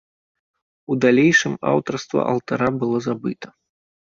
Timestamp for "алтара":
2.33-2.69